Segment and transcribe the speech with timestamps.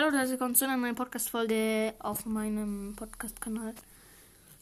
[0.00, 3.74] Hallo, da willkommen zu einer neuen Podcast-Folge auf meinem Podcast-Kanal.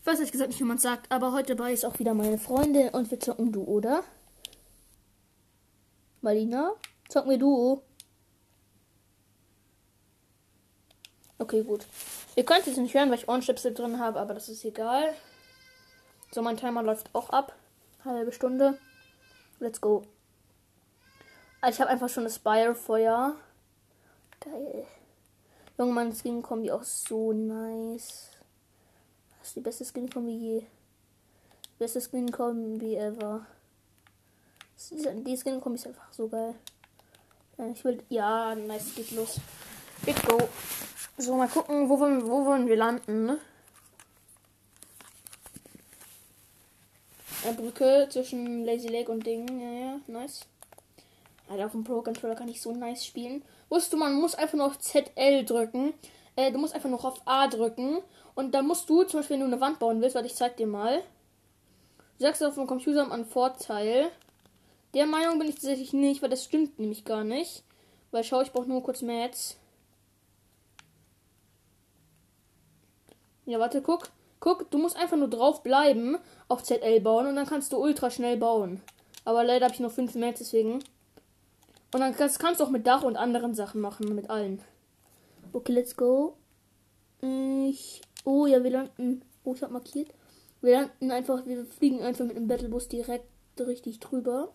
[0.01, 2.39] Ich weiß ehrlich gesagt nicht, wie man sagt, aber heute dabei ist auch wieder meine
[2.39, 4.03] Freundin und wir zocken Duo, oder?
[6.23, 6.73] Marina,
[7.11, 7.83] zocken wir Duo.
[11.37, 11.85] Okay, gut.
[12.35, 15.13] Ihr könnt es nicht hören, weil ich Ohrenstöpsel drin habe, aber das ist egal.
[16.31, 17.55] So, mein Timer läuft auch ab.
[18.07, 18.79] Halbe Stunde.
[19.59, 20.03] Let's go.
[21.61, 23.37] Also ich habe einfach schon das Spire-Feuer.
[24.41, 24.87] Geil.
[25.79, 28.31] Junge, meine Skin-Kombi auch so nice.
[29.39, 30.63] Das ist die beste Skin-Kombi je.
[31.79, 33.47] Beste Skin-Kombi ever.
[34.91, 36.55] Die Skin-Kombi ist einfach so geil.
[37.75, 38.03] Ich will.
[38.09, 39.41] Ja, nice, geht los.
[40.05, 40.39] Big go.
[41.19, 43.39] So, mal gucken, wo wollen, wo wollen wir landen, ne?
[47.45, 49.47] Eine Brücke zwischen Lazy Lake und Ding.
[49.61, 50.47] Ja, ja, nice.
[51.49, 53.45] Alter, auf dem Pro Controller kann ich so nice spielen.
[53.69, 55.95] Wusstest du, man muss einfach nur auf ZL drücken.
[56.35, 57.99] Äh, du musst einfach noch auf A drücken.
[58.35, 60.57] Und dann musst du, zum Beispiel, wenn du eine Wand bauen willst, weil ich zeig
[60.57, 61.03] dir mal.
[62.19, 64.11] Du sagst auf dem Computer einen Vorteil.
[64.95, 67.63] Der Meinung bin ich tatsächlich nicht, weil das stimmt nämlich gar nicht.
[68.11, 69.57] Weil schau, ich brauche nur kurz Mats.
[73.45, 74.11] Ja, warte, guck.
[74.41, 78.11] Guck, du musst einfach nur drauf bleiben, auf ZL bauen und dann kannst du ultra
[78.11, 78.83] schnell bauen.
[79.25, 80.85] Aber leider habe ich noch 5 Mats, deswegen.
[81.93, 84.61] Und dann kannst, du auch mit Dach und anderen Sachen machen, mit allen.
[85.53, 86.37] Okay, let's go.
[87.21, 88.03] Ich.
[88.25, 89.23] Oh ja, wir landen.
[89.45, 90.11] Oh, ich hab markiert.
[90.61, 94.53] Wir landen einfach, wir fliegen einfach mit dem Battlebus direkt richtig drüber.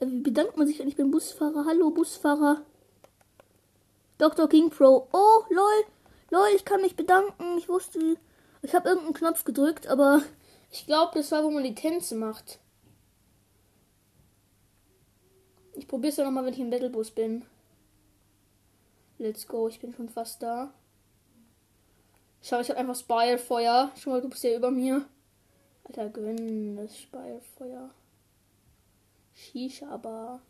[0.00, 1.64] Äh, wie bedankt man sich eigentlich beim Busfahrer?
[1.66, 2.62] Hallo, Busfahrer.
[4.18, 4.48] Dr.
[4.48, 5.08] King Pro.
[5.12, 5.84] Oh, lol.
[6.30, 7.58] Lol, ich kann mich bedanken.
[7.58, 8.16] Ich wusste.
[8.62, 10.22] Ich habe irgendeinen Knopf gedrückt, aber
[10.70, 12.58] ich glaube, das war, wo man die Tänze macht.
[15.82, 17.44] Ich probiere es ja nochmal, wenn ich im Battlebus bin.
[19.18, 20.72] Let's go, ich bin schon fast da.
[22.40, 23.90] Schau, ich habe einfach Spirefeuer.
[23.96, 25.04] Schau mal, du bist ja über mir.
[25.82, 27.90] Alter, gönn das Spirefeuer.
[29.34, 30.40] Shisha Bar.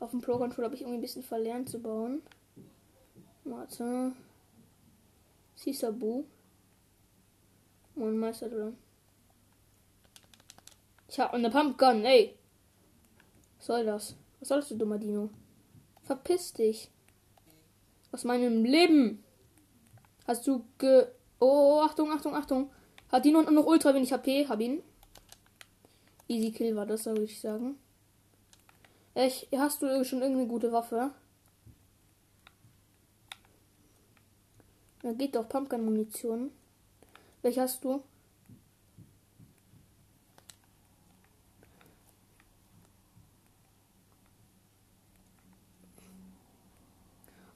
[0.00, 2.20] Auf dem Pro Controller habe ich irgendwie ein bisschen verlernt zu bauen.
[3.44, 4.10] Warte.
[5.54, 6.24] Sisabu.
[7.94, 8.76] Und Meister drin.
[11.06, 12.34] Ich habe eine Pumpgun, ey.
[13.58, 14.16] Was soll das?
[14.40, 15.30] Was sollst du, dummer Dino?
[16.02, 16.90] Verpiss dich.
[18.12, 19.22] Aus meinem Leben.
[20.26, 21.06] Hast du ge.
[21.40, 22.70] Oh, Achtung, Achtung, Achtung.
[23.10, 24.46] Hat Dino noch ultra wenig HP?
[24.48, 24.82] Hab ihn.
[26.28, 27.78] Easy Kill war das, würde ich sagen.
[29.14, 31.10] Echt, hast du schon irgendeine gute Waffe?
[35.02, 36.50] Da geht doch Pumpgun-Munition.
[37.42, 38.02] Welche hast du?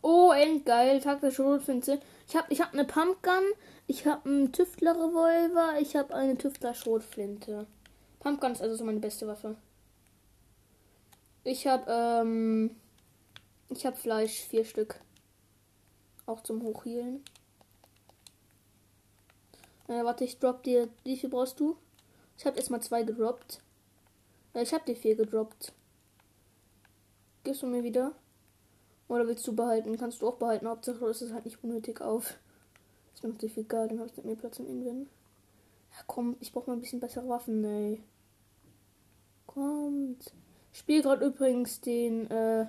[0.03, 1.01] Oh, endgeil.
[1.01, 2.01] Tag der Schrotflinte.
[2.29, 3.45] Ich habe ich hab eine Pumpgun,
[3.87, 7.67] ich habe einen Tüftler-Revolver, ich habe eine Tüftler-Schrotflinte.
[8.19, 9.57] Pumpgun ist also so meine beste Waffe.
[11.45, 12.77] Ich habe, ähm,
[13.69, 15.01] ich habe Fleisch, vier Stück.
[16.27, 17.25] Auch zum Hochhielen.
[19.89, 20.89] Äh, warte, ich drop dir.
[21.05, 21.77] Wie viel brauchst du?
[22.39, 23.61] Ich habe erstmal zwei gedroppt.
[24.55, 25.73] Äh, ich habe dir vier gedroppt.
[27.45, 28.13] Gibst du mir wieder?
[29.13, 29.99] Oder willst du behalten?
[29.99, 30.67] Kannst du auch behalten.
[30.67, 32.39] Hauptsache ist es halt nicht unnötig auf.
[33.13, 35.03] Ist mir natürlich egal, dann habe ich mehr Platz im Inven.
[35.91, 38.03] Ja, komm, ich brauche mal ein bisschen bessere Waffen, ey.
[39.47, 40.33] Kommt.
[40.73, 42.65] Ich gerade übrigens den, äh,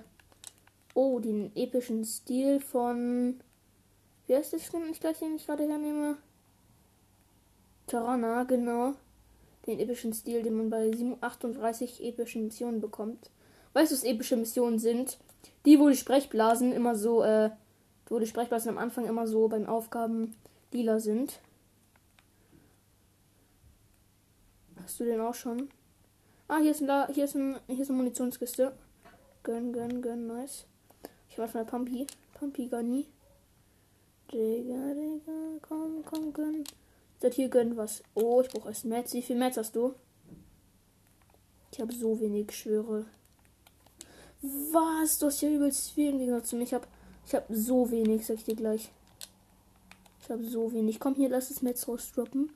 [0.95, 3.39] oh, den epischen Stil von,
[4.27, 6.17] wie heißt das denn, ich gleich, den ich gerade hernehme?
[7.87, 8.95] Tarana, genau.
[9.65, 13.31] Den epischen Stil, den man bei 38 epischen Missionen bekommt.
[13.71, 15.17] Weißt du, was epische Missionen sind?
[15.65, 17.51] Die, wo die Sprechblasen immer so, äh,
[18.07, 20.35] wo die Sprechblasen am Anfang immer so beim Aufgaben
[20.71, 21.39] lila sind.
[24.81, 25.69] Hast du den auch schon?
[26.47, 28.73] Ah, hier ist ein, hier ist ein, hier ist eine Munitionskiste.
[29.43, 30.65] Gönn, gönn, gönn, nice.
[31.29, 32.05] Ich mach mal Pumpy.
[32.33, 33.07] Pumpy Gunny.
[34.31, 36.63] Digga, Digga, komm, komm, gönn.
[37.19, 38.03] Seid hier gönn was.
[38.15, 39.13] Oh, ich brauche erst Metz.
[39.13, 39.95] Wie viel Metz hast du?
[41.71, 43.05] Ich habe so wenig, schwöre.
[44.43, 45.19] Was?
[45.19, 46.63] Du hast ja übelst viel Gegensatz zu mir.
[46.63, 46.85] Ich habe
[47.25, 48.91] ich hab so wenig, sag ich dir gleich.
[50.21, 50.99] Ich habe so wenig.
[50.99, 52.51] Komm hier, lass das Metz rausdroppen.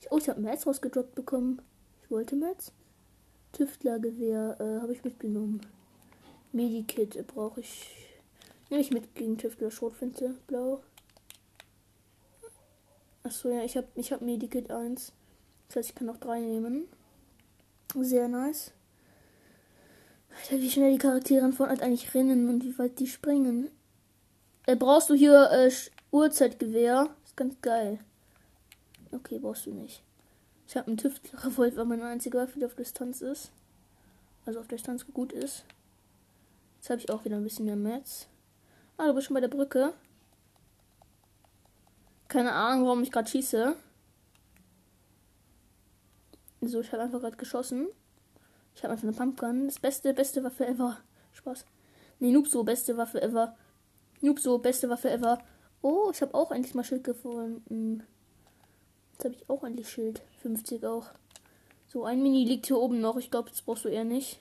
[0.00, 1.60] Ich, oh, ich habe Metz rausgedroppt bekommen.
[2.04, 2.70] Ich wollte Metz.
[3.52, 5.60] Tüftlergewehr äh, habe ich mitgenommen.
[6.52, 7.90] Medikit äh, brauche ich.
[8.70, 10.80] Nehme ich mit gegen Tüftler Schrotflinte, blau.
[13.24, 15.12] Achso, ja, ich habe ich hab Medikit 1.
[15.68, 16.88] Das heißt, ich kann auch drei nehmen.
[17.94, 18.72] Sehr nice.
[20.36, 23.70] Alter, wie schnell die Charaktere in Fortnite eigentlich rennen und wie weit die springen.
[24.66, 25.70] Äh, brauchst du hier äh,
[26.10, 27.10] Uhrzeitgewehr?
[27.24, 27.98] Ist ganz geil.
[29.10, 30.02] Okay, brauchst du nicht.
[30.66, 33.52] Ich habe einen Tüftler-Revolver, weil meine einzige Waffe, die auf Distanz ist.
[34.46, 35.64] Also auf Distanz gut ist.
[36.76, 38.26] Jetzt habe ich auch wieder ein bisschen mehr Metz.
[38.96, 39.92] Ah, du bist schon bei der Brücke.
[42.28, 43.76] Keine Ahnung, warum ich gerade schieße.
[46.62, 47.88] So, ich habe einfach gerade geschossen.
[48.74, 49.66] Ich habe einfach eine Pumpgun.
[49.66, 50.98] Das beste, beste Waffe ever.
[51.32, 51.64] Spaß.
[52.20, 53.56] Nee, Noob so, beste Waffe ever.
[54.20, 55.38] Noob so, beste Waffe ever.
[55.82, 58.04] Oh, ich habe auch endlich mal Schild gefunden.
[59.12, 60.22] Jetzt habe ich auch endlich Schild.
[60.42, 61.06] 50 auch.
[61.88, 63.16] So, ein Mini liegt hier oben noch.
[63.16, 64.40] Ich glaube, das brauchst du eher nicht.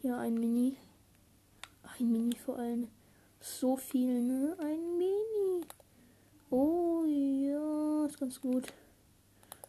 [0.00, 0.76] Hier ein Mini.
[1.98, 2.88] Ein Mini vor allem.
[3.40, 4.56] So viel, ne?
[4.58, 5.66] Ein Mini.
[6.50, 8.72] Oh ja, ist ganz gut.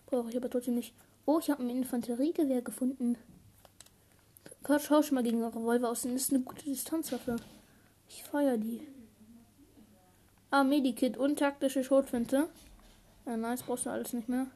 [0.05, 0.93] Brauche ich aber trotzdem nicht.
[1.25, 3.17] Oh, ich habe ein Infanteriegewehr gefunden.
[4.79, 6.03] Schau schon mal gegen Revolver aus.
[6.03, 7.37] Das ist eine gute Distanzwaffe.
[8.07, 8.87] Ich feiere die.
[10.49, 12.49] Ah, Medikit und taktische Schrotflinte.
[13.25, 14.47] Ja, nice, brauchst du alles nicht mehr.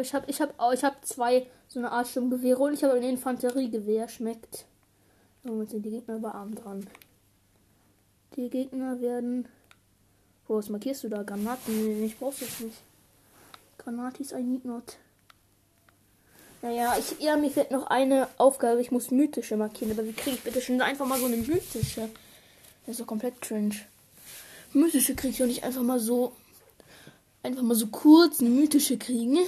[0.00, 3.02] Ich habe ich hab, ich hab zwei so eine Art Sturmgewehre und ich habe ein
[3.02, 4.08] Infanteriegewehr.
[4.08, 4.66] Schmeckt.
[5.42, 6.88] Damit sind die Gegner aber arm dran.
[8.36, 9.48] Die Gegner werden.
[10.48, 11.22] Wo was markierst du da?
[11.22, 12.04] Granaten?
[12.04, 12.76] Ich brauch's jetzt nicht.
[13.78, 14.96] Granatis I need not.
[16.62, 18.80] Naja, ich, ja, mir fehlt noch eine Aufgabe.
[18.80, 19.92] Ich muss mythische markieren.
[19.92, 22.08] Aber wie kriege ich bitte schon einfach mal so eine mythische?
[22.86, 23.74] Das ist doch komplett cringe.
[24.72, 26.32] Mythische kriege ich auch nicht einfach mal so.
[27.42, 29.38] Einfach mal so kurz eine mythische kriegen.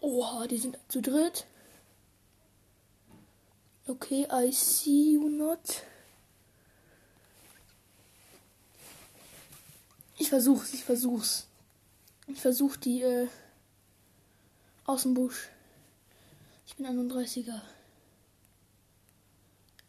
[0.00, 1.46] Oha, die sind zu dritt.
[3.88, 5.82] Okay, I see you not.
[10.16, 11.46] Ich versuch's, ich versuch's.
[12.26, 13.28] Ich versuch die äh,
[14.84, 15.48] aus dem Busch.
[16.66, 17.60] Ich bin 31er.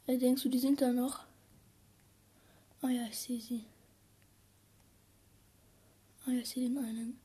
[0.08, 1.24] Äh, denkst du, die sind da noch?
[2.82, 3.66] Ah ja, ich sehe sie.
[6.26, 7.25] Ah ja, ich sehe den einen.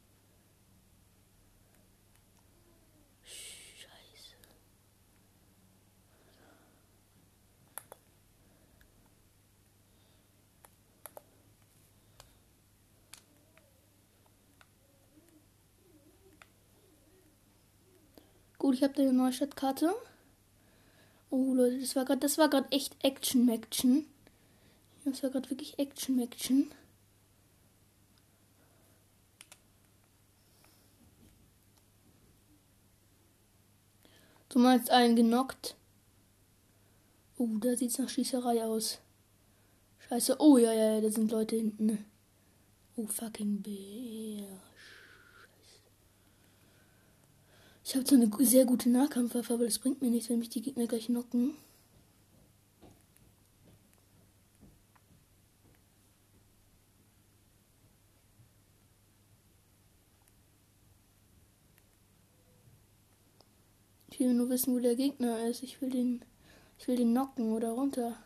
[18.61, 19.91] Gut, ich habe eine neue Stadtkarte.
[21.31, 24.05] Oh Leute, das war gerade, das war gerade echt Action Action.
[25.07, 26.71] Das war gerade wirklich Action Action.
[34.51, 35.75] Du meinst einen genockt?
[37.39, 38.99] Oh, da sieht's nach Schießerei aus.
[40.07, 40.37] Scheiße.
[40.39, 42.05] Oh ja, ja, ja, da sind Leute hinten.
[42.95, 44.70] Oh fucking Bär.
[47.91, 50.63] Ich habe so eine sehr gute Nahkampfwaffe, aber das bringt mir nichts, wenn mich die
[50.63, 51.55] Gegner gleich knocken.
[64.13, 65.65] Ich will nur wissen, wo der Gegner ist.
[65.65, 66.25] Ich will den,
[66.79, 68.17] ich will den knocken oder runter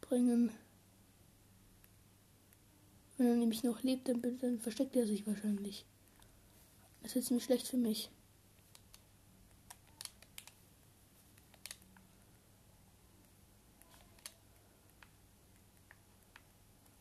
[0.00, 0.50] bringen.
[3.16, 5.86] Wenn er nämlich noch lebt, dann, dann versteckt er sich wahrscheinlich.
[7.06, 8.10] Das ist ziemlich schlecht für mich.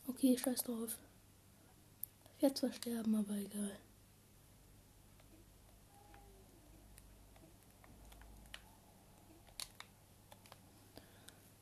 [0.08, 1.00] Okay, scheiß drauf.
[2.36, 3.80] Ich werde zwar sterben, aber egal.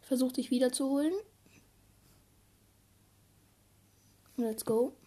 [0.02, 1.14] Versuch dich wiederzuholen.
[4.36, 4.98] Let's go.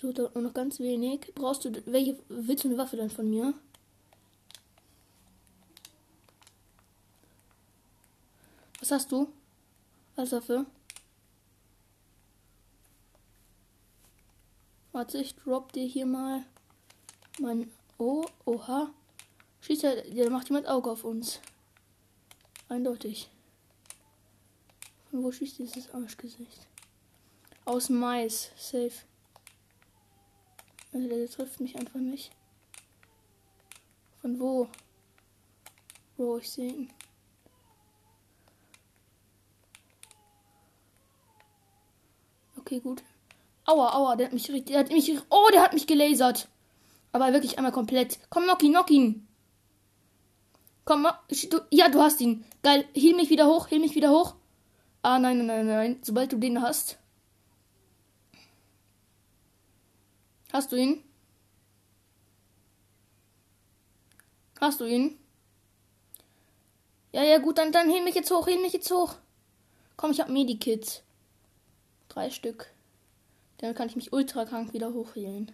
[0.00, 1.32] So, da noch ganz wenig.
[1.34, 1.72] Brauchst du.
[1.86, 2.18] Welche.
[2.28, 3.54] Willst du eine Waffe dann von mir?
[8.80, 9.28] Was hast du?
[10.16, 10.66] Als Waffe?
[14.92, 16.44] Warte, ich drop dir hier mal
[17.38, 17.70] mein.
[17.98, 18.90] Oh, oha.
[19.60, 20.02] Schießt er.
[20.02, 21.40] Der macht jemand Auge auf uns.
[22.68, 23.30] Eindeutig.
[25.10, 26.66] Von wo schießt dieses Arschgesicht?
[27.64, 28.50] Aus Mais.
[28.56, 28.92] Safe.
[30.94, 32.30] Also der trifft mich einfach nicht.
[34.20, 34.68] Von wo?
[36.16, 36.90] Wo ich sehe ihn.
[42.56, 43.02] Okay, gut.
[43.66, 44.66] Aua, aua, der hat mich richtig.
[44.66, 45.10] Der hat mich.
[45.30, 46.48] Oh, der hat mich gelasert.
[47.10, 48.20] Aber wirklich einmal komplett.
[48.30, 49.26] Komm, knock ihn, knock ihn.
[50.84, 51.08] Komm,
[51.50, 52.44] du, ja, du hast ihn.
[52.62, 52.86] Geil.
[52.94, 54.36] Heal mich wieder hoch, heal mich wieder hoch.
[55.02, 55.98] Ah, nein, nein, nein, nein.
[56.02, 56.98] Sobald du den hast.
[60.54, 61.02] Hast du ihn?
[64.60, 65.18] Hast du ihn?
[67.10, 69.16] Ja, ja, gut, dann, dann hin mich jetzt hoch, hin mich jetzt hoch.
[69.96, 71.02] Komm, ich hab Medikits.
[72.08, 72.70] Drei Stück.
[73.58, 75.50] Dann kann ich mich ultra krank wieder hochheilen.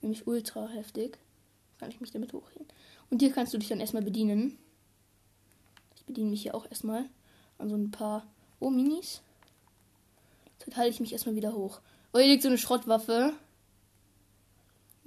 [0.00, 1.18] Nämlich ultra heftig.
[1.80, 2.68] Kann ich mich damit hochheilen.
[3.10, 4.60] Und hier kannst du dich dann erstmal bedienen.
[5.96, 7.10] Ich bediene mich hier auch erstmal
[7.58, 8.28] an so ein paar
[8.60, 9.22] Oh, Minis.
[10.64, 11.80] Jetzt halte ich mich erstmal wieder hoch.
[12.12, 13.34] Oh, hier liegt so eine Schrottwaffe.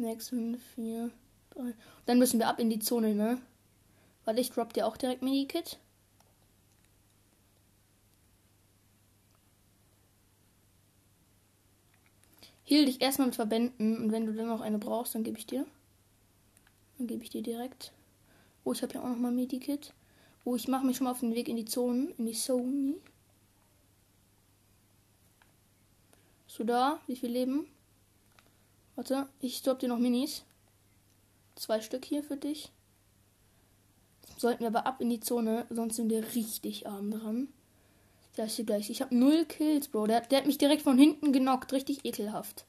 [0.01, 1.12] 6, 5, 4,
[1.51, 1.74] 3.
[2.05, 3.41] Dann müssen wir ab in die Zone, ne?
[4.25, 5.79] Weil ich drop dir auch direkt Medikit.
[12.63, 15.46] Heal dich erstmal mit Verbänden und wenn du dann noch eine brauchst, dann gebe ich
[15.46, 15.65] dir.
[16.98, 17.91] Dann gebe ich dir direkt.
[18.63, 19.93] Oh, ich habe ja auch noch mal Medikit.
[20.46, 22.96] Oh, ich mache mich schon mal auf den Weg in die Zone, in die.
[26.46, 27.01] Bist du da?
[27.08, 27.67] Wie viel Leben?
[29.01, 30.43] Warte, ich stopp dir noch Minis.
[31.55, 32.70] Zwei Stück hier für dich.
[34.38, 37.48] Sollten wir aber ab in die Zone, sonst sind wir richtig arm dran.
[38.38, 38.91] Ja, ich gleich.
[38.91, 40.05] Ich habe null Kills, Bro.
[40.05, 41.74] Der, der hat mich direkt von hinten genockt.
[41.74, 42.63] Richtig ekelhaft.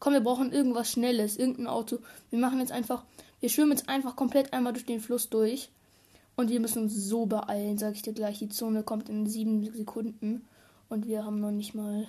[0.00, 1.36] Komm, wir brauchen irgendwas Schnelles.
[1.36, 2.00] Irgendein Auto.
[2.30, 3.04] Wir machen jetzt einfach.
[3.38, 5.70] Wir schwimmen jetzt einfach komplett einmal durch den Fluss durch.
[6.34, 8.40] Und wir müssen uns so beeilen, sag ich dir gleich.
[8.40, 10.48] Die Zone kommt in sieben Sekunden.
[10.88, 12.08] Und wir haben noch nicht mal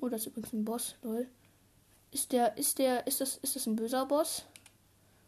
[0.00, 1.28] Oh, das ist übrigens ein Boss, lol.
[2.12, 4.44] Ist der, ist der, ist das, ist das ein böser Boss?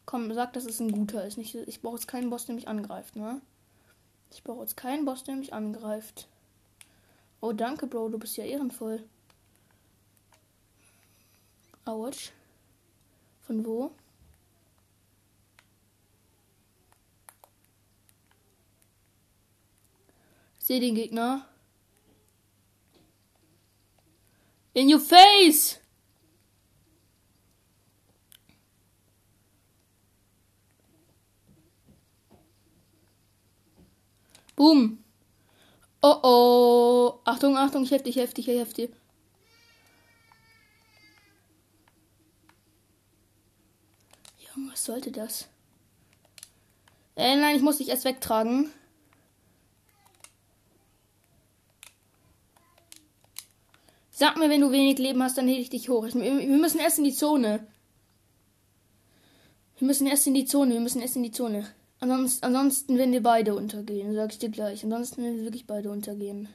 [0.05, 1.39] Komm, sag, dass es ein guter ist.
[1.39, 3.41] Nicht, ich brauche jetzt keinen Boss, der mich angreift, ne?
[4.31, 6.29] Ich brauche jetzt keinen Boss, der mich angreift.
[7.41, 9.03] Oh, danke, Bro, du bist ja ehrenvoll.
[11.87, 12.33] Autsch.
[13.47, 13.91] Von wo?
[20.59, 21.47] Sehe den Gegner.
[24.75, 25.81] In your face!
[34.57, 35.05] Boom.
[36.03, 37.21] Oh oh.
[37.25, 37.91] Achtung, Achtung, ich
[38.35, 38.89] dich, helfe dir.
[44.55, 45.49] Junge, was sollte das?
[47.17, 48.71] Äh, nein, ich muss dich erst wegtragen.
[54.11, 56.05] Sag mir, wenn du wenig Leben hast, dann hebe ich dich hoch.
[56.05, 57.67] Wir müssen erst in die Zone.
[59.79, 60.75] Wir müssen erst in die Zone.
[60.75, 61.69] Wir müssen erst in die Zone.
[62.05, 64.85] Ansonsten, ansonsten werden wir beide untergehen, sag ich dir gleich.
[64.85, 66.51] Ansonsten werden wir wirklich beide untergehen.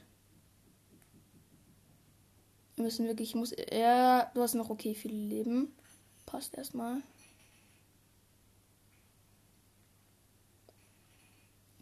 [2.76, 5.74] Wir müssen wirklich, ich muss, ja, du hast noch okay viel Leben.
[6.24, 7.02] Passt erstmal.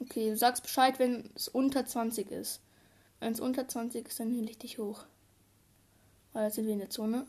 [0.01, 2.63] Okay, du sagst Bescheid, wenn es unter 20 ist.
[3.21, 5.05] Wenn es unter 20 ist, dann hebe ich dich hoch.
[6.33, 7.27] Weil jetzt sind wir in der Zone.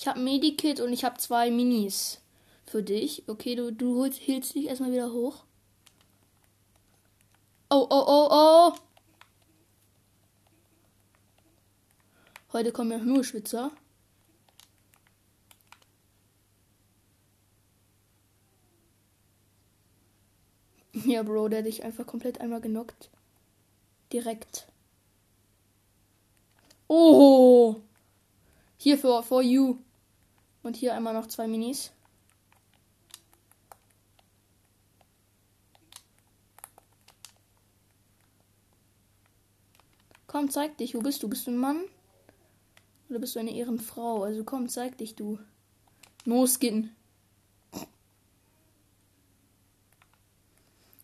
[0.00, 2.22] Ich habe Medikit und ich habe zwei Minis
[2.64, 3.28] für dich.
[3.28, 5.44] Okay, du, du hilfst dich erstmal wieder hoch.
[7.68, 8.72] Oh, oh, oh, oh.
[12.54, 13.72] Heute kommen ja nur Schwitzer.
[21.04, 23.10] Ja, Bro, der hat dich einfach komplett einmal genockt.
[24.14, 24.66] Direkt.
[26.88, 27.82] Oh!
[28.78, 29.76] Hier für for you.
[30.62, 31.92] Und hier einmal noch zwei Minis.
[40.26, 40.94] Komm, zeig dich.
[40.94, 41.28] Wo bist du?
[41.28, 41.84] Bist du ein Mann?
[43.08, 44.22] Oder bist du eine Ehrenfrau?
[44.22, 45.38] Also komm, zeig dich, du.
[46.24, 46.94] No Skin.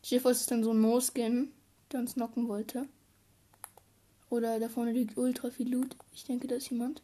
[0.07, 1.51] Schiffer ist dann so ein No-Skin,
[1.91, 2.87] der uns knocken wollte.
[4.31, 5.97] Oder da vorne liegt ultra viel Loot.
[6.15, 7.03] Ich denke, da ist jemand.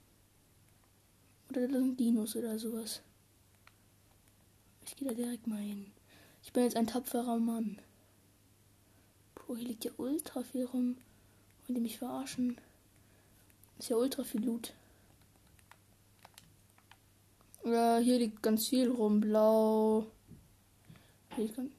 [1.52, 3.02] Oder da sind Dinos oder sowas.
[4.86, 5.92] Ich gehe da direkt mal hin.
[6.42, 7.78] Ich bin jetzt ein tapferer Mann.
[9.34, 10.96] Boah, hier liegt ja ultra viel rum.
[11.66, 12.56] Wollen die mich verarschen?
[13.78, 14.72] Ist ja ultra viel Loot.
[17.66, 19.20] Ja, hier liegt ganz viel rum.
[19.20, 20.06] Blau.
[21.34, 21.72] Hier liegt ganz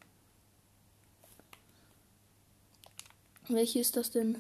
[3.48, 4.38] Welche ist das denn?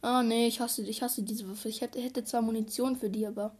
[0.00, 1.68] Ah, nee, ich hasse, ich hasse diese Waffe.
[1.68, 3.52] Ich hätte, hätte zwar Munition für die, aber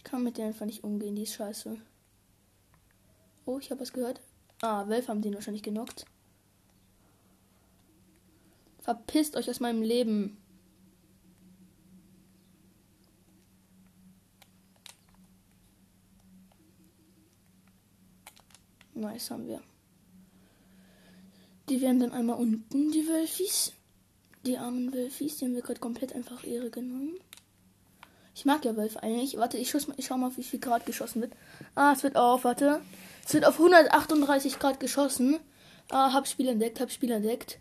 [0.00, 1.14] ich kann mit der einfach nicht umgehen.
[1.14, 1.76] Die ist scheiße.
[3.44, 4.22] Oh, ich habe was gehört.
[4.62, 6.06] Ah, Wölfe haben den wahrscheinlich genockt.
[8.78, 10.38] Verpisst euch aus meinem Leben.
[18.94, 19.60] Nice haben wir.
[21.68, 23.74] Die werden dann einmal unten, die Wölfis.
[24.46, 27.20] Die armen Wölfis, die haben wir gerade komplett einfach Ehre genommen.
[28.40, 29.36] Ich mag ja Wölfe eigentlich.
[29.36, 31.34] Warte, ich, schuss, ich schau mal, wie viel Grad geschossen wird.
[31.74, 32.80] Ah, es wird auf, warte.
[33.22, 35.38] Es wird auf 138 Grad geschossen.
[35.90, 37.58] Ah, hab Spiel entdeckt, hab Spiel entdeckt.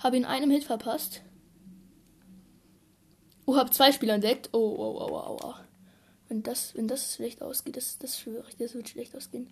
[0.00, 1.22] Hab ihn einem Hit verpasst.
[3.44, 4.48] Oh, hab zwei Spieler entdeckt.
[4.50, 5.54] Oh, oh, oh, oh, oh.
[6.26, 9.48] Wenn das, wenn das schlecht ausgeht, das, das schwöre ich, das wird schlecht ausgehen.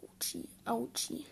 [0.00, 1.26] Autschi, Autschi.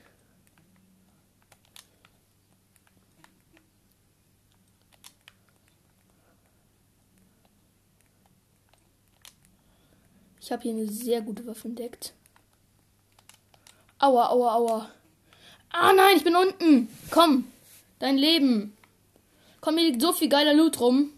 [10.50, 12.12] Ich habe hier eine sehr gute Waffe entdeckt.
[14.00, 14.90] Aua, aua, aua.
[15.70, 16.88] Ah nein, ich bin unten.
[17.12, 17.44] Komm,
[18.00, 18.76] dein Leben.
[19.60, 21.12] Komm, hier liegt so viel geiler Loot rum.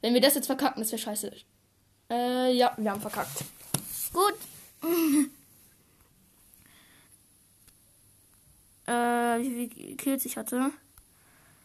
[0.00, 1.30] Wenn wir das jetzt verkacken, das wäre scheiße.
[2.08, 3.44] Äh, ja, wir haben verkackt.
[4.14, 4.36] Gut.
[8.86, 10.70] äh, wie viel Kills ich hatte.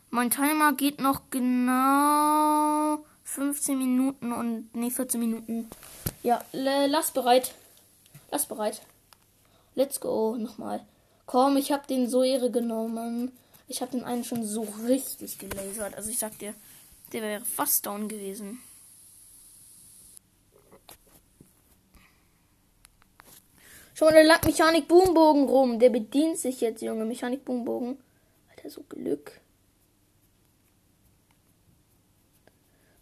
[0.10, 5.70] Mein Timer geht noch genau 15 Minuten und nee, 14 Minuten.
[6.22, 7.54] Ja, lass bereit.
[8.30, 8.82] Lass bereit.
[9.74, 10.36] Let's go.
[10.36, 10.86] Nochmal.
[11.28, 13.32] Komm, ich hab den so Ehre genommen.
[13.70, 15.96] Ich hab den einen schon so richtig gelasert.
[15.96, 16.54] Also ich sag dir,
[17.14, 18.60] der wäre fast down gewesen.
[23.94, 25.80] Schon mal der lag Mechanik Boombogen rum.
[25.80, 27.06] Der bedient sich jetzt, Junge.
[27.06, 27.98] Mechanik Boombogen.
[28.50, 29.40] Hat er so Glück.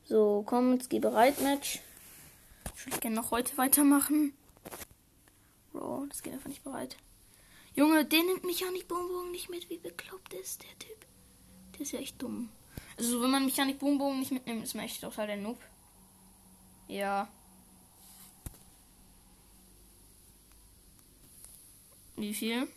[0.09, 1.81] So, komm, jetzt geh bereit, Match.
[2.75, 4.33] Ich würde gerne noch heute weitermachen.
[5.71, 6.97] Bro, das geht einfach nicht bereit.
[7.75, 9.69] Junge, der nimmt Mechanik-Bonbon nicht mit.
[9.69, 11.05] Wie bekloppt ist der Typ?
[11.75, 12.49] Der ist ja echt dumm.
[12.97, 15.59] Also, wenn man Mechanik-Bonbon nicht mitnimmt, ist man echt total der Noob.
[16.87, 17.27] Ja.
[22.15, 22.67] Wie viel?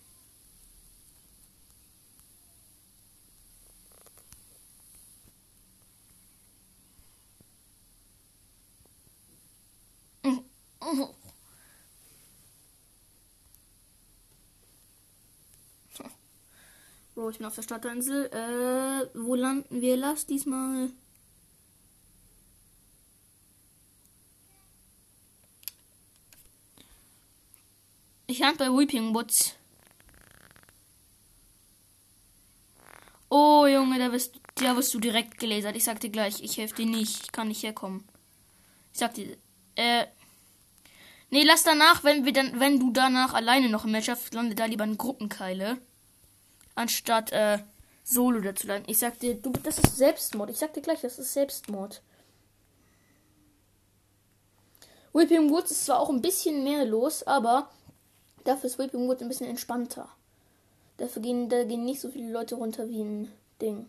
[17.22, 18.26] Bro, ich bin auf der Starterinsel.
[18.32, 19.96] Äh, wo landen wir?
[19.96, 20.90] Lass diesmal.
[28.26, 29.54] Ich lande bei Weeping Woods.
[33.28, 35.76] Oh, Junge, da wirst, da wirst du direkt gelasert.
[35.76, 37.22] Ich sag dir gleich, ich helfe dir nicht.
[37.22, 38.02] Ich kann nicht herkommen.
[38.92, 39.36] Ich sag dir,
[39.76, 40.06] äh,
[41.30, 44.56] Nee, lass danach, wenn wir dann, wenn du danach alleine noch im Match hast, lande
[44.56, 45.78] da lieber in Gruppenkeile.
[46.74, 47.58] Anstatt äh,
[48.04, 48.90] Solo dazu landen.
[48.90, 50.50] Ich sag dir, du, das ist Selbstmord.
[50.50, 52.02] Ich sag dir gleich, das ist Selbstmord.
[55.12, 57.70] Whipping Woods ist zwar auch ein bisschen mehr los, aber
[58.44, 60.08] dafür ist Whipping Woods ein bisschen entspannter.
[60.96, 63.88] Dafür gehen, da gehen nicht so viele Leute runter wie ein Ding.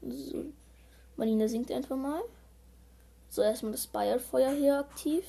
[0.00, 0.46] So.
[1.16, 2.22] Marina singt einfach mal.
[3.28, 5.24] So, erstmal das Bayerfeuer hier aktiv.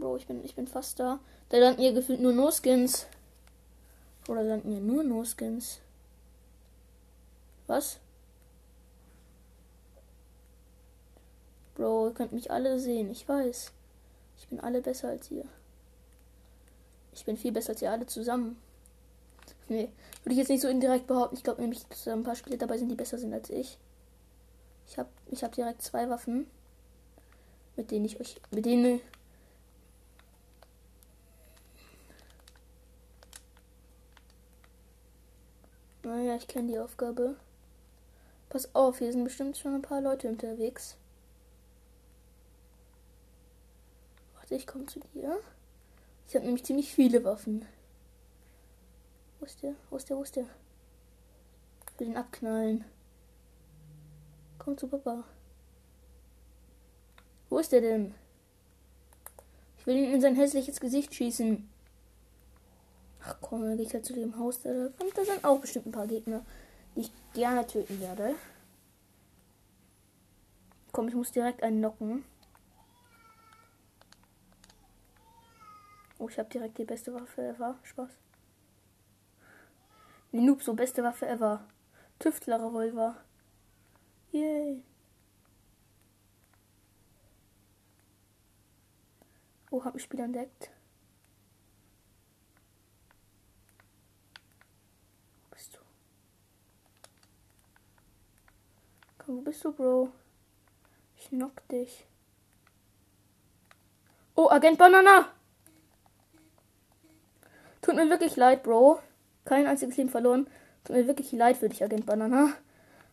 [0.00, 1.20] Bro, ich bin, ich bin fast da.
[1.50, 3.06] Da landen hier gefühlt nur No-Skins.
[4.28, 5.80] Oder landen hier nur No-Skins.
[7.66, 8.00] Was?
[11.74, 13.10] Bro, ihr könnt mich alle sehen.
[13.10, 13.72] Ich weiß.
[14.38, 15.44] Ich bin alle besser als ihr.
[17.12, 18.56] Ich bin viel besser als ihr alle zusammen.
[19.68, 19.90] Nee,
[20.22, 21.36] würde ich jetzt nicht so indirekt behaupten.
[21.36, 23.78] Ich glaube nämlich, dass ein paar Spiele dabei sind, die besser sind als ich.
[24.86, 26.46] Ich habe ich hab direkt zwei Waffen,
[27.76, 29.00] mit denen ich euch, mit denen
[36.30, 37.34] Naja, ich kenne die Aufgabe.
[38.50, 40.96] Pass auf, hier sind bestimmt schon ein paar Leute unterwegs.
[44.36, 45.40] Warte, ich komme zu dir.
[46.28, 47.66] Ich habe nämlich ziemlich viele Waffen.
[49.40, 49.74] Wo ist der?
[49.90, 50.16] Wo ist der?
[50.18, 50.44] Wo ist der?
[50.44, 52.84] Ich will den abknallen.
[54.60, 55.24] Komm zu Papa.
[57.48, 58.14] Wo ist der denn?
[59.78, 61.68] Ich will ihn in sein hässliches Gesicht schießen.
[63.30, 64.60] Ach komm, dann gehe ich halt zu dem Haus.
[64.60, 66.44] Da, und da sind auch bestimmt ein paar Gegner,
[66.96, 68.34] die ich gerne töten werde.
[70.90, 72.24] Komm, ich muss direkt einen knocken.
[76.18, 77.78] Oh, ich habe direkt die beste Waffe ever.
[77.84, 78.10] Spaß.
[80.32, 81.64] Die Noob, so beste Waffe ever.
[82.18, 83.16] Tüftler-Revolver.
[84.32, 84.82] Yay.
[89.70, 90.70] Oh, hab ein Spiel entdeckt.
[99.32, 100.08] Wo bist du, Bro?
[101.16, 102.04] Ich knock dich.
[104.34, 105.28] Oh, Agent Banana!
[107.80, 108.98] Tut mir wirklich leid, Bro.
[109.44, 110.48] Kein einziges Leben verloren.
[110.82, 112.54] Tut mir wirklich leid für dich, Agent Banana.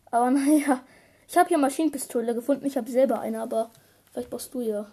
[0.06, 0.80] Aber naja,
[1.28, 2.66] ich habe hier Maschinenpistole gefunden.
[2.66, 3.70] Ich habe selber eine, aber
[4.10, 4.90] vielleicht brauchst du ja.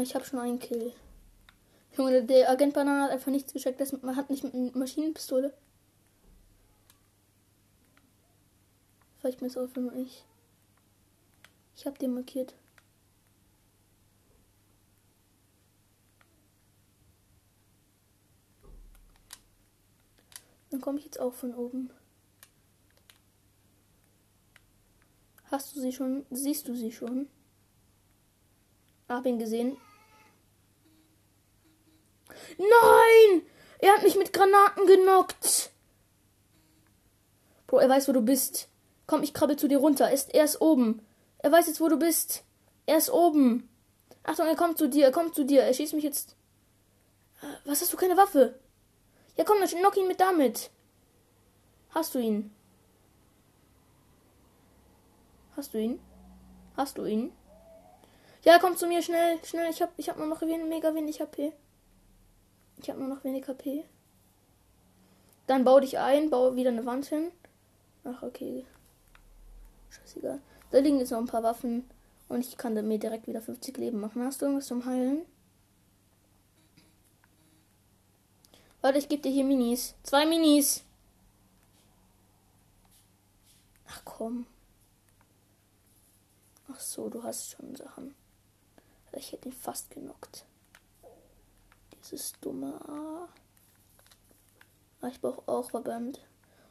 [0.00, 0.92] Ich habe schon einen Kill.
[1.96, 3.80] Junge, der Agent Banana hat einfach nichts gescheckt.
[3.80, 5.52] Das, man hat nicht mit einer Maschinenpistole.
[9.18, 10.24] Vielleicht mir es auch nur ich.
[11.74, 12.54] Ich habe den markiert.
[20.70, 21.90] Dann komme ich jetzt auch von oben.
[25.50, 26.26] Hast du sie schon?
[26.30, 27.28] Siehst du sie schon?
[29.08, 29.76] Hab ihn gesehen.
[32.58, 33.42] Nein!
[33.78, 35.70] Er hat mich mit Granaten genockt.
[37.66, 38.68] Bro, er weiß, wo du bist.
[39.06, 40.06] Komm, ich krabbel zu dir runter.
[40.06, 41.06] Er ist, er ist oben.
[41.38, 42.44] Er weiß jetzt, wo du bist.
[42.86, 43.68] Er ist oben.
[44.22, 45.04] Achtung, er kommt zu dir.
[45.04, 45.62] Er kommt zu dir.
[45.62, 46.36] Er schießt mich jetzt.
[47.64, 48.58] Was hast du keine Waffe?
[49.36, 50.70] Ja, komm, dann knock ihn mit damit.
[51.90, 52.54] Hast du ihn?
[55.56, 56.00] Hast du ihn?
[56.76, 57.32] Hast du ihn?
[58.42, 59.70] Ja, komm zu mir schnell, schnell.
[59.70, 61.52] Ich hab, ich hab nur noch mega wenig HP.
[62.78, 63.84] Ich habe nur noch wenig HP.
[65.46, 67.30] Dann bau dich ein, baue wieder eine Wand hin.
[68.04, 68.64] Ach, okay.
[69.90, 70.40] Scheißegal.
[70.70, 71.88] Da liegen jetzt noch ein paar Waffen.
[72.28, 74.22] Und ich kann mir direkt wieder 50 Leben machen.
[74.22, 75.24] Hast du irgendwas zum Heilen?
[78.80, 79.94] Warte, ich gebe dir hier Minis.
[80.02, 80.84] Zwei Minis.
[83.88, 84.46] Ach komm.
[86.68, 88.14] Ach so, du hast schon Sachen.
[89.12, 90.44] Ich hätte ihn fast genockt.
[92.10, 93.28] Dieses dumme A.
[95.00, 96.20] Ah, ich brauche auch Verband.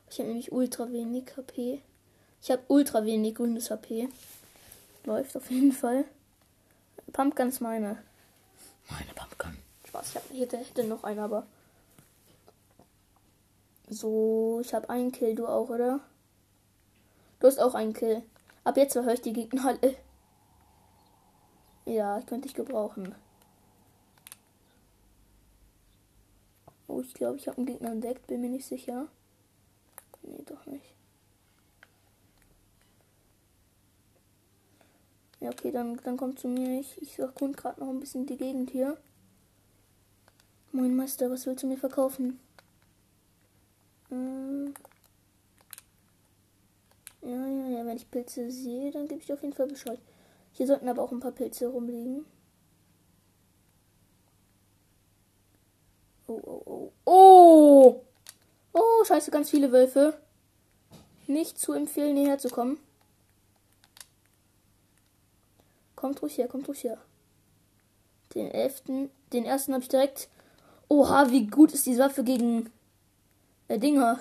[0.10, 1.82] Ich habe nämlich ultra wenig HP.
[2.42, 4.08] Ich habe ultra wenig grünes HP.
[5.04, 6.06] Läuft auf jeden Fall.
[7.12, 8.02] Pumpgun ist meine.
[8.90, 9.58] Meine Pumpgun.
[9.88, 11.46] Spaß, ich hab, hätte, hätte noch einen, aber.
[13.90, 16.00] So, ich habe einen Kill, du auch, oder?
[17.40, 18.24] Du hast auch einen Kill.
[18.64, 19.96] Ab jetzt höre ich die Gegner alle.
[21.86, 23.14] Ja, ich könnte dich gebrauchen.
[26.88, 29.08] Oh, ich glaube, ich habe einen Gegner entdeckt, bin mir nicht sicher.
[30.22, 30.96] Nee, doch nicht.
[35.40, 36.80] Ja, okay, dann, dann kommt zu mir.
[36.80, 38.98] Ich, ich erkunde gerade noch ein bisschen die Gegend hier.
[40.72, 42.40] Moin Meister, was willst du mir verkaufen?
[44.12, 44.74] Ähm
[47.22, 50.00] ja, ja, ja, wenn ich Pilze sehe, dann gebe ich auf jeden Fall Bescheid.
[50.52, 52.26] Hier sollten aber auch ein paar Pilze rumliegen.
[56.28, 56.92] Oh, oh, oh.
[57.06, 58.02] Oh!
[58.74, 60.20] Oh, scheiße, ganz viele Wölfe.
[61.28, 62.78] Nicht zu empfehlen, hierher zu kommen.
[65.96, 66.98] Kommt ruhig her, kommt ruhig her.
[68.34, 70.30] Den elften, den ersten habe ich direkt.
[70.88, 72.70] Oha, wie gut ist diese Waffe gegen
[73.68, 74.20] äh, Dinger.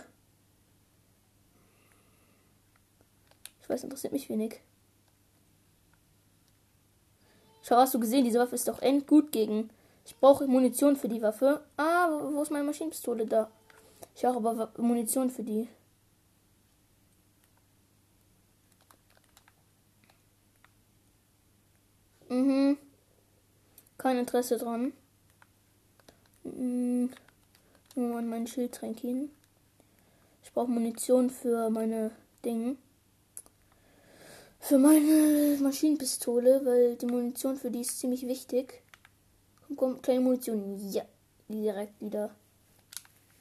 [3.61, 4.61] Ich weiß, interessiert mich wenig.
[7.63, 9.71] Schau, hast du gesehen, diese Waffe ist doch endgut gegen
[10.05, 11.65] ich brauche Munition für die Waffe.
[11.77, 13.27] Ah, wo ist meine Maschinenpistole?
[13.27, 13.51] Da.
[14.15, 15.69] Ich brauche aber Munition für die.
[22.29, 22.77] Mhm.
[23.97, 24.93] Kein Interesse dran.
[26.43, 27.11] Mhm.
[27.95, 29.31] Nur an mein Schild tränken.
[30.43, 32.11] Ich brauche Munition für meine
[32.45, 32.77] Dinge.
[34.61, 38.84] Für meine Maschinenpistole, weil die Munition für die ist ziemlich wichtig.
[39.77, 40.79] Komm, kleine Munition.
[40.91, 41.05] Ja.
[41.49, 42.35] Direkt wieder.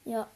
[0.05, 0.29] Ja.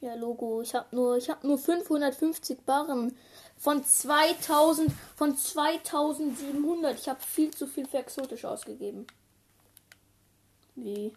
[0.00, 0.60] Ja, Logo.
[0.62, 3.16] Ich habe nur, ich habe nur 550 Barren
[3.56, 6.98] von 2000, von 2700.
[6.98, 9.06] Ich habe viel zu viel für exotisch ausgegeben.
[10.74, 11.12] Wie?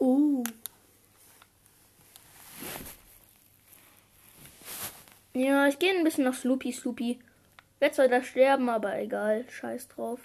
[0.00, 0.42] Oh.
[5.34, 7.20] Ja, ich gehe ein bisschen nach Sloopy Sloopy.
[7.78, 9.44] Werde zwar da sterben, aber egal.
[9.48, 10.20] Scheiß drauf.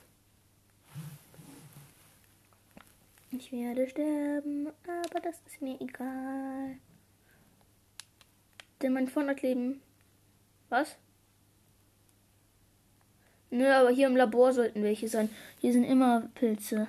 [3.32, 6.78] Ich werde sterben, aber das ist mir egal.
[8.82, 9.82] Denn mein Freund hat Leben.
[10.70, 10.96] Was?
[13.50, 15.30] Nö, aber hier im Labor sollten welche sein.
[15.60, 16.88] Hier sind immer Pilze.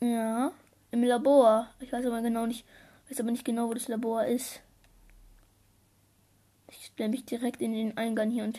[0.00, 0.52] Ja.
[0.90, 1.68] Im Labor.
[1.80, 2.64] Ich weiß aber genau nicht,
[3.08, 4.60] weiß aber nicht genau, wo das Labor ist.
[6.68, 8.58] Ich stelle mich direkt in den Eingang hier und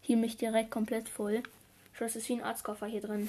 [0.00, 1.42] hier mich direkt komplett voll.
[1.98, 3.28] Das ist wie ein Arztkoffer hier drin.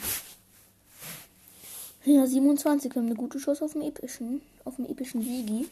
[2.04, 4.42] Ja, 27 haben eine gute Chance auf dem epischen.
[4.66, 5.70] Auf dem epischen Sigi.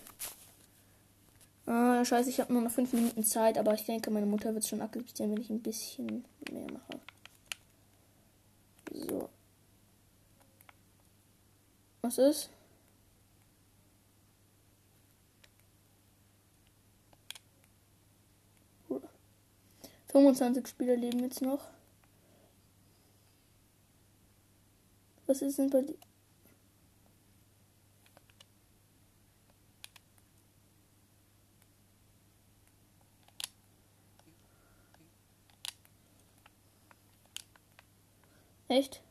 [1.65, 4.67] Ah, scheiße, ich habe nur noch 5 Minuten Zeit, aber ich denke, meine Mutter wird
[4.67, 6.99] schon akzeptieren, wenn ich ein bisschen mehr mache.
[8.91, 9.29] So.
[12.05, 12.49] Was ist?
[18.87, 19.01] Cool.
[20.09, 21.67] 25 Spieler leben jetzt noch.
[25.25, 25.97] Was ist denn bei dir?
[38.67, 39.01] Echt?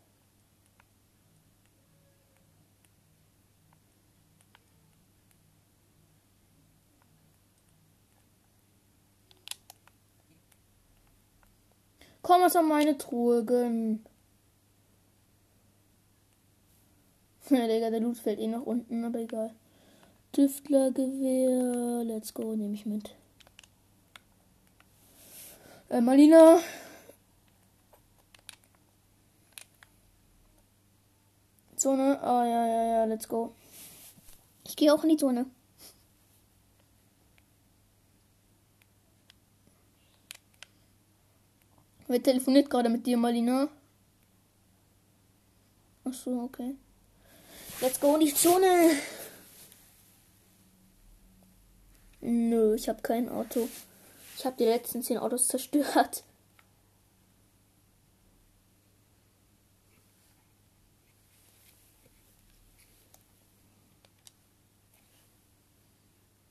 [12.24, 14.04] Komm, was an meine Truhe gönnen.
[17.50, 19.54] Ja, Digga, der Loot fällt eh nach unten, aber egal.
[20.32, 23.14] Tüftlergewehr, let's go, nehme ich mit.
[25.90, 26.60] Äh, Malina,
[31.76, 32.18] Zone.
[32.22, 33.52] Ah, ja, ja, ja, let's go.
[34.66, 35.44] Ich gehe auch in die Zone.
[42.14, 43.68] Wer telefoniert gerade mit dir, Malina?
[46.04, 46.76] Ach so, okay.
[47.80, 48.92] Let's go in die Zone.
[52.20, 53.68] Nö, ich habe kein Auto.
[54.38, 56.22] Ich habe die letzten zehn Autos zerstört.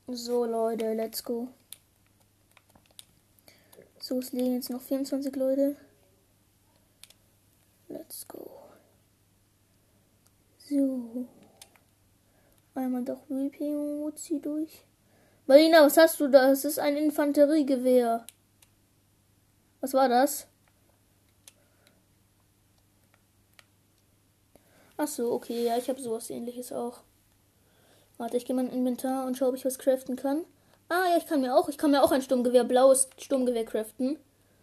[0.08, 1.48] So, Leute, let's go.
[4.04, 5.76] So, es liegen jetzt noch 24 Leute.
[7.88, 8.50] Let's go.
[10.58, 11.26] So.
[12.74, 14.84] Einmal doch Reaping und Wutzi durch.
[15.46, 16.48] Marina, was hast du da?
[16.48, 18.26] Das ist ein Infanteriegewehr.
[19.80, 20.48] Was war das?
[24.98, 27.00] Ach so, okay, ja, ich habe sowas ähnliches auch.
[28.18, 30.44] Warte, ich gehe mal in Inventar und schaue, ob ich was craften kann.
[30.88, 34.18] Ah, ja, ich kann mir auch, ich kann mir auch ein Sturmgewehr, blaues Sturmgewehr craften.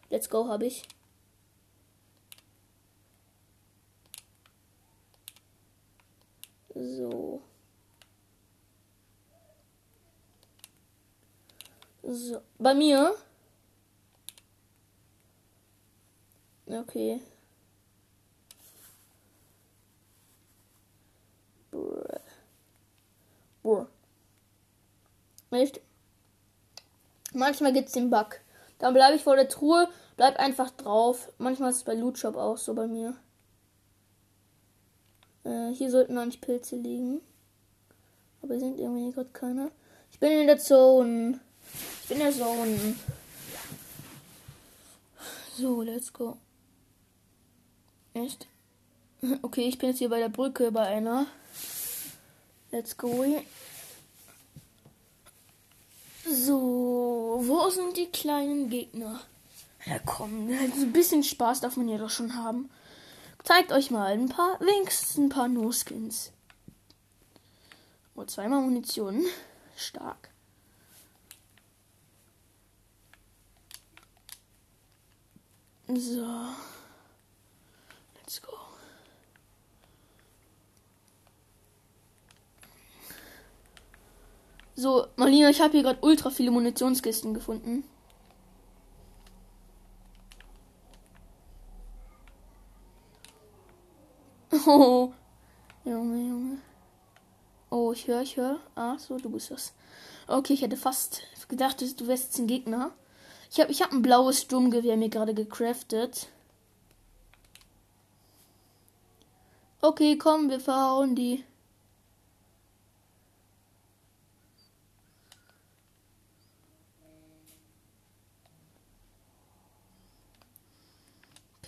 [0.09, 0.83] Let's go, habe ich.
[6.75, 7.41] So.
[12.03, 12.41] So.
[12.59, 13.15] Bei mir.
[16.67, 17.21] Okay.
[23.63, 23.87] Boah.
[25.51, 25.81] Echt?
[27.33, 28.39] Manchmal gibt es den Bug.
[28.79, 31.31] Dann bleibe ich vor der Truhe, bleib einfach drauf.
[31.37, 33.15] Manchmal ist es bei Loot Shop auch so bei mir.
[35.43, 37.21] Äh, hier sollten noch nicht Pilze liegen.
[38.41, 39.71] Aber sind irgendwie gerade keine.
[40.11, 41.39] Ich bin in der Zone.
[42.03, 42.95] Ich bin in der Zone.
[45.57, 46.37] So, let's go.
[48.13, 48.47] Echt?
[49.43, 51.27] Okay, ich bin jetzt hier bei der Brücke bei einer.
[52.71, 53.23] Let's go.
[56.25, 59.21] So, wo sind die kleinen Gegner?
[59.85, 62.69] Ja, komm, also ein bisschen Spaß darf man ja doch schon haben.
[63.43, 66.31] Zeigt euch mal ein paar, wenigstens ein paar No-Skins.
[68.15, 69.25] Oh, zweimal Munition.
[69.75, 70.29] Stark.
[75.87, 76.27] So.
[78.15, 78.60] Let's go.
[84.81, 87.83] So, Marlina, ich habe hier gerade ultra viele Munitionskisten gefunden.
[94.65, 95.13] Oh,
[95.85, 96.57] Junge, Junge.
[97.69, 98.59] Oh, ich höre, ich höre.
[98.73, 99.73] Ah, so, du bist das.
[100.27, 102.91] Okay, ich hätte fast gedacht, du wärst jetzt ein Gegner.
[103.51, 106.29] Ich habe ich hab ein blaues Sturmgewehr mir gerade gecraftet.
[109.81, 111.43] Okay, komm, wir verhauen die.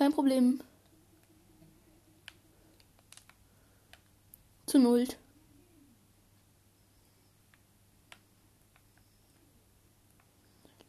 [0.04, 0.60] Kein Problem.
[4.66, 5.08] Zu null.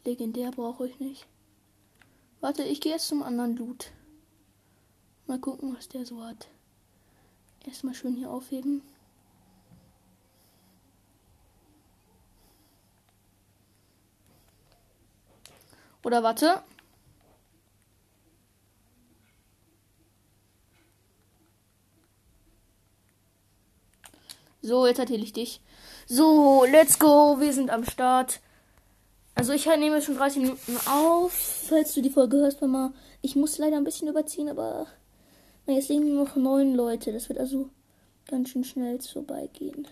[0.03, 1.27] Legendär brauche ich nicht.
[2.41, 3.93] Warte, ich gehe jetzt zum anderen Loot.
[5.27, 6.49] Mal gucken, was der so hat.
[7.65, 8.81] Erstmal schön hier aufheben.
[16.03, 16.61] Oder warte.
[24.65, 25.61] So, jetzt erzähle ich dich.
[26.07, 27.39] So, let's go.
[27.39, 28.39] Wir sind am Start.
[29.35, 31.33] Also ich nehme schon 30 Minuten auf,
[31.69, 32.91] falls du die Folge hörst, Mama.
[33.21, 34.87] Ich muss leider ein bisschen überziehen, aber
[35.67, 37.13] na, jetzt liegen nur noch neun Leute.
[37.13, 37.69] Das wird also
[38.27, 39.87] ganz schön schnell vorbeigehen.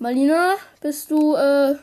[0.00, 1.76] Malina, bist du äh,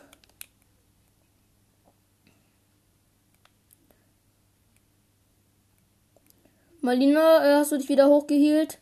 [6.88, 8.80] Malina, äh, hast du dich wieder hochgehielt?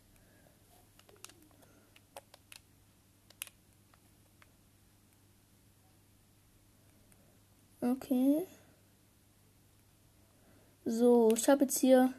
[7.81, 8.45] Okay.
[10.85, 12.13] So, ich habe jetzt hier.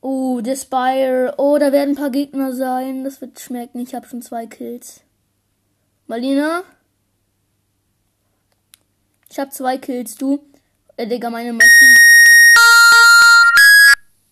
[0.00, 1.34] Oh, der Spire.
[1.38, 3.04] Oh, da werden ein paar Gegner sein.
[3.04, 3.78] Das wird schmecken.
[3.78, 5.02] Ich habe schon zwei Kills.
[6.08, 6.64] Malina?
[9.30, 10.40] Ich habe zwei Kills, du.
[10.96, 12.05] Äh, Digga, meine Maschine.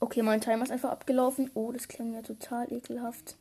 [0.05, 1.51] Okay, mein Timer ist einfach abgelaufen.
[1.55, 3.37] Oh, das klang ja total ekelhaft.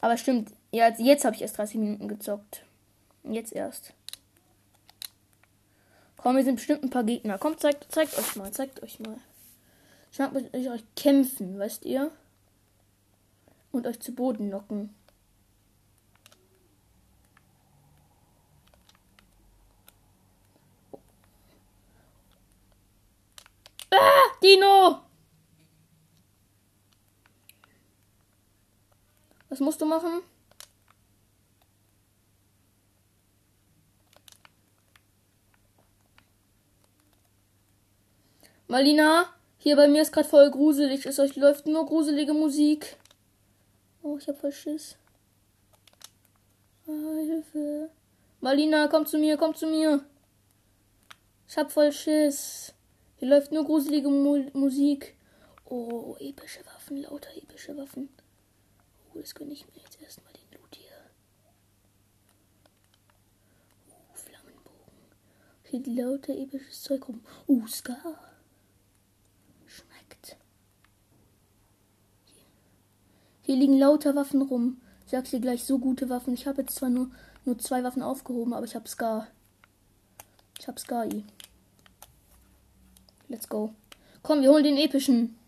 [0.00, 0.50] Aber stimmt.
[0.70, 2.64] Ja, jetzt habe ich erst 30 Minuten gezockt.
[3.24, 3.92] Jetzt erst.
[6.16, 7.36] Komm, wir sind bestimmt ein paar Gegner.
[7.36, 9.18] Kommt, zeigt, zeigt euch mal, zeigt euch mal.
[10.10, 12.10] Ich mag mit euch kämpfen, weißt ihr?
[13.70, 14.94] Und euch zu Boden locken.
[23.90, 25.04] Ah, Dino!
[29.54, 30.20] Was musst du machen?
[38.66, 39.26] Malina,
[39.58, 41.06] hier bei mir ist gerade voll gruselig.
[41.06, 42.96] Es euch läuft nur gruselige Musik.
[44.02, 44.96] Oh, ich hab voll Schiss.
[46.88, 47.90] Ah, Hilfe.
[48.40, 50.04] Malina, komm zu mir, komm zu mir.
[51.46, 52.74] Ich hab voll Schiss.
[53.18, 55.16] Hier läuft nur gruselige Mu Musik.
[55.64, 58.08] Oh, epische Waffen, lauter epische Waffen.
[59.14, 60.90] Oh, das gönne ich mir jetzt erstmal den Loot hier.
[63.90, 64.92] Oh, Flammenbogen.
[65.62, 67.24] Hier lauter episches Zeug rum.
[67.46, 68.34] Oh, Scar.
[73.46, 74.80] Hier liegen lauter Waffen rum.
[75.04, 76.32] Ich sag's dir gleich, so gute Waffen.
[76.32, 77.10] Ich habe jetzt zwar nur,
[77.44, 79.26] nur zwei Waffen aufgehoben, aber ich hab Scar.
[80.58, 81.06] Ich hab Scar.
[83.28, 83.74] Let's go.
[84.22, 85.38] Komm, wir holen den epischen.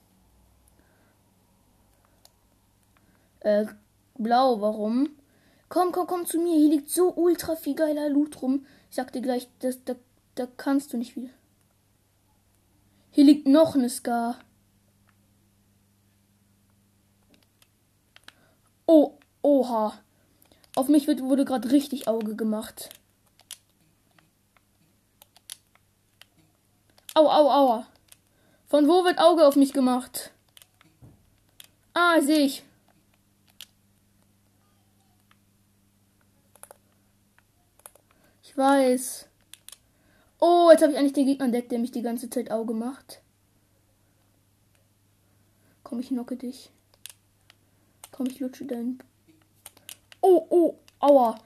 [3.47, 3.67] Äh,
[4.19, 5.11] blau, warum?
[5.69, 6.59] Komm, komm, komm zu mir.
[6.59, 8.67] Hier liegt so ultra viel geiler Loot rum.
[8.91, 9.95] Ich sag dir gleich, das, da,
[10.35, 11.31] da kannst du nicht wieder.
[13.13, 14.41] Hier liegt noch eine Scar.
[18.85, 19.97] Oh, oha.
[20.75, 22.89] Auf mich wird, wurde gerade richtig Auge gemacht.
[27.15, 27.87] Au, au, aua.
[28.67, 30.33] Von wo wird Auge auf mich gemacht?
[31.95, 32.65] Ah, sehe ich.
[38.57, 39.29] Weiß.
[40.41, 43.21] Oh, jetzt habe ich eigentlich den Gegner entdeckt, der mich die ganze Zeit Auge macht.
[45.83, 46.71] Komm, ich knocke dich.
[48.13, 48.99] Komm, ich lutsche deinen.
[50.21, 51.39] Oh, oh, aua.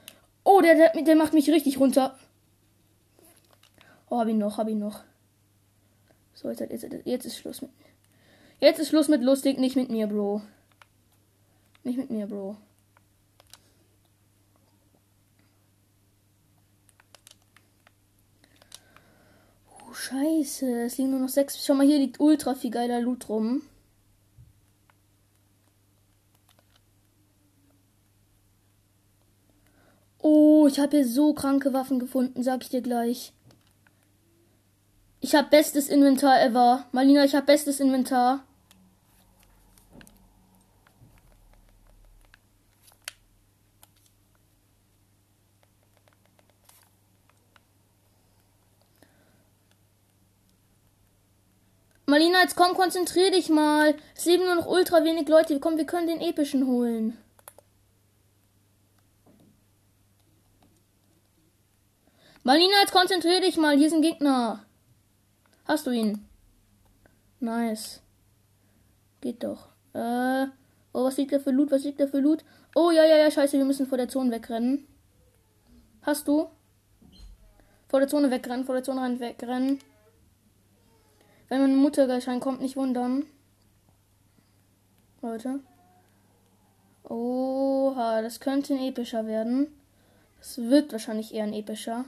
[0.43, 2.17] Oh, der, der, der macht mich richtig runter.
[4.09, 5.03] Oh, hab ihn noch, hab ihn noch.
[6.33, 7.71] So, jetzt, jetzt, jetzt ist Schluss mit.
[8.59, 10.41] Jetzt ist Schluss mit lustig, nicht mit mir, Bro.
[11.83, 12.57] Nicht mit mir, Bro.
[19.69, 20.83] Oh, scheiße.
[20.83, 21.63] Es liegen nur noch sechs.
[21.63, 23.61] Schau mal, hier liegt ultra viel geiler Loot rum.
[30.19, 33.33] Oh, ich habe hier so kranke Waffen gefunden, sag ich dir gleich.
[35.19, 36.85] Ich habe bestes Inventar ever.
[36.91, 38.43] Malina, ich habe bestes Inventar.
[52.11, 53.95] Malina, jetzt komm, konzentrier dich mal.
[54.17, 55.57] Es leben nur noch ultra wenig Leute.
[55.61, 57.17] Komm, wir können den epischen holen.
[62.43, 63.77] Malina, jetzt konzentrier dich mal.
[63.77, 64.65] Hier ist ein Gegner.
[65.63, 66.27] Hast du ihn?
[67.39, 68.01] Nice.
[69.21, 69.69] Geht doch.
[69.93, 70.47] Äh.
[70.91, 71.71] Oh, was liegt da für Loot?
[71.71, 72.43] Was liegt da für Loot?
[72.75, 73.57] Oh, ja, ja, ja, scheiße.
[73.57, 74.85] Wir müssen vor der Zone wegrennen.
[76.01, 76.49] Hast du?
[77.87, 79.79] Vor der Zone wegrennen, vor der Zone rein, wegrennen.
[81.51, 83.25] Wenn meine Mutter gleich reinkommt, nicht wundern.
[85.21, 85.59] Leute.
[87.03, 89.67] Oha, das könnte ein epischer werden.
[90.39, 92.05] Es wird wahrscheinlich eher ein epischer.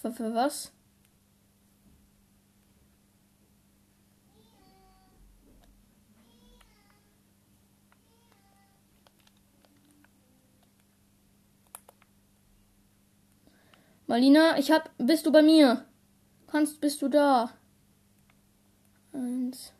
[0.00, 0.70] Für, für was?
[14.08, 14.90] Malina, ich hab.
[14.96, 15.84] Bist du bei mir?
[16.46, 17.50] Kannst, bist du da?
[19.12, 19.74] Eins.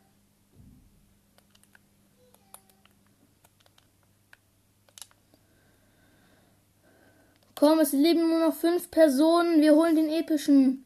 [7.55, 9.63] Komm, es leben nur noch fünf Personen.
[9.63, 10.85] Wir holen den epischen.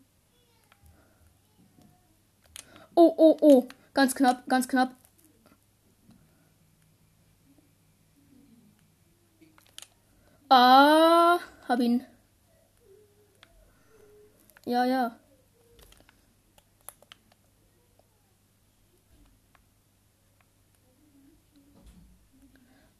[2.94, 3.66] Oh, oh, oh.
[3.92, 4.94] Ganz knapp, ganz knapp.
[10.48, 12.06] Ah, hab ihn.
[14.64, 15.18] Ja, ja.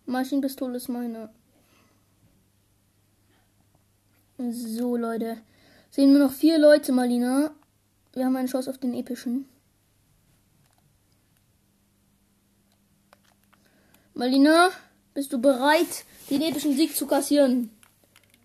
[0.07, 1.31] Maschinenpistole ist meine.
[4.39, 5.39] So, Leute.
[5.91, 7.55] Sehen nur noch vier Leute, Malina.
[8.13, 9.49] Wir haben eine Chance auf den epischen.
[14.15, 14.71] Malina,
[15.15, 17.71] bist du bereit, den epischen Sieg zu kassieren?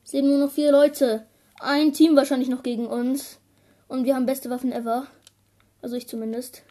[0.04, 1.26] Sehen nur noch vier Leute.
[1.60, 3.40] Ein Team wahrscheinlich noch gegen uns.
[3.88, 5.08] Und wir haben beste Waffen ever.
[5.82, 6.64] Also ich zumindest.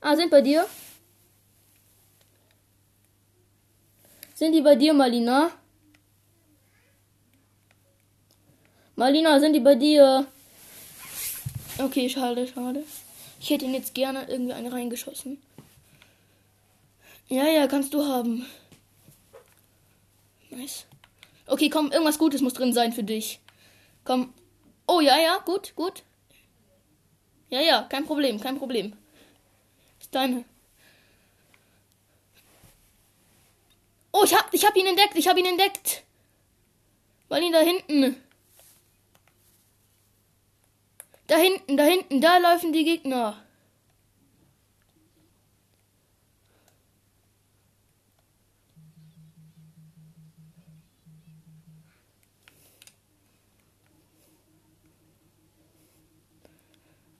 [0.00, 0.66] Ah, sind bei dir?
[4.34, 5.50] Sind die bei dir, Malina?
[8.96, 10.26] Malina, sind die bei dir?
[11.78, 12.84] Okay, schade, schade.
[13.40, 15.40] Ich hätte ihn jetzt gerne irgendwie eine reingeschossen.
[17.28, 18.46] Ja, ja, kannst du haben.
[20.50, 20.86] Nice.
[21.46, 23.40] Okay, komm, irgendwas Gutes muss drin sein für dich.
[24.04, 24.32] Komm.
[24.86, 26.02] Oh, ja, ja, gut, gut.
[27.50, 28.96] Ja, ja, kein Problem, kein Problem.
[30.00, 30.44] Ist deine.
[34.12, 36.04] Oh, ich hab, ich hab ihn entdeckt, ich hab ihn entdeckt.
[37.28, 38.22] Weil ihn da hinten.
[41.26, 43.43] Da hinten, da hinten, da laufen die Gegner.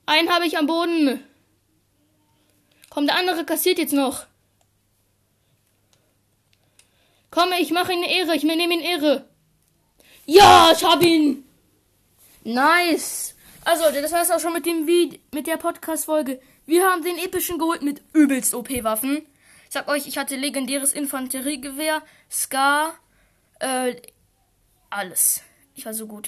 [0.05, 1.23] Einen habe ich am Boden.
[2.89, 4.25] Komm, der andere kassiert jetzt noch.
[7.31, 8.35] Komm, ich mache ihn Ehre.
[8.35, 9.27] Ich nehme ihn Ehre.
[10.25, 11.45] Ja, ich habe ihn.
[12.43, 13.35] Nice.
[13.65, 16.39] Also, das war es auch schon mit dem Video, mit der Podcast-Folge.
[16.65, 19.25] Wir haben den epischen geholt mit übelst OP-Waffen.
[19.67, 22.01] Ich sag euch, ich hatte legendäres Infanteriegewehr,
[22.31, 22.93] Scar,
[23.59, 23.95] äh,
[24.89, 25.41] alles.
[25.73, 26.23] Ich war so gut.